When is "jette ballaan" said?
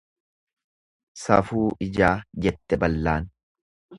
2.47-3.31